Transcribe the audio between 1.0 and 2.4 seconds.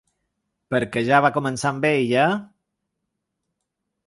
ja va començar amb ell, eh?